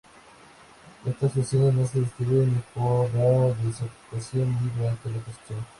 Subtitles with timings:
[1.05, 5.59] Estas toxinas no se destruyen ni por la desecación, ni durante la cocción.